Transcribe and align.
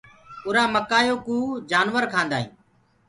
اور 0.45 0.55
مڪآئي 0.75 1.05
يو 1.09 1.15
ڪوُ 1.25 1.37
جآنور 1.71 2.03
کآندآ 2.13 2.37
هينٚ۔ 2.41 2.53